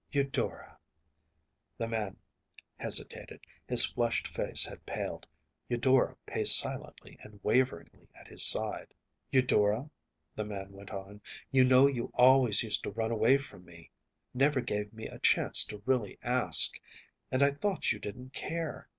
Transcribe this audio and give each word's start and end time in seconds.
Eudora 0.11 0.67
‚ÄĚ 0.67 0.79
The 1.77 1.87
man 1.87 2.17
hesitated. 2.75 3.41
His 3.67 3.85
flushed 3.85 4.27
face 4.27 4.65
had 4.65 4.83
paled. 4.83 5.27
Eudora 5.69 6.15
paced 6.25 6.57
silently 6.57 7.19
and 7.21 7.39
waveringly 7.43 8.07
at 8.15 8.27
his 8.27 8.43
side. 8.43 8.95
‚ÄúEudora,‚ÄĚ 9.31 9.89
the 10.35 10.45
man 10.45 10.71
went 10.71 10.89
on, 10.89 11.21
“you 11.51 11.63
know 11.63 11.85
you 11.85 12.09
always 12.15 12.63
used 12.63 12.81
to 12.81 12.89
run 12.89 13.11
away 13.11 13.37
from 13.37 13.63
me 13.63 13.91
never 14.33 14.59
gave 14.59 14.91
me 14.91 15.05
a 15.05 15.19
chance 15.19 15.63
to 15.65 15.83
really 15.85 16.17
ask; 16.23 16.81
and 17.31 17.43
I 17.43 17.51
thought 17.51 17.91
you 17.91 17.99
didn’t 17.99 18.33
care. 18.33 18.89